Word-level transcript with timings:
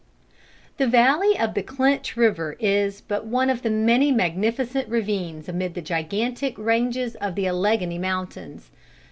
The 0.77 0.87
valley 0.87 1.37
of 1.37 1.53
the 1.53 1.61
Clinch 1.61 2.17
river 2.17 2.57
is 2.59 3.01
but 3.01 3.27
one 3.27 3.51
of 3.51 3.61
the 3.61 3.69
many 3.69 4.11
magnificent 4.11 4.89
ravines 4.89 5.47
amid 5.47 5.75
the 5.75 5.81
gigantic 5.83 6.57
ranges 6.57 7.13
of 7.17 7.35
the 7.35 7.45
Alleghany 7.47 7.99
mountains. 7.99 8.71